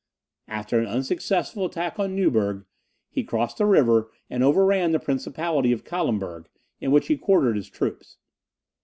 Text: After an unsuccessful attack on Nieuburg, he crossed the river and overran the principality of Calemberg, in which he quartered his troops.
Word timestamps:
After 0.47 0.79
an 0.79 0.87
unsuccessful 0.87 1.65
attack 1.65 1.99
on 1.99 2.15
Nieuburg, 2.15 2.65
he 3.11 3.23
crossed 3.23 3.59
the 3.59 3.67
river 3.67 4.09
and 4.31 4.43
overran 4.43 4.93
the 4.93 4.99
principality 4.99 5.71
of 5.71 5.83
Calemberg, 5.83 6.47
in 6.79 6.89
which 6.91 7.05
he 7.05 7.17
quartered 7.19 7.55
his 7.55 7.69
troops. 7.69 8.17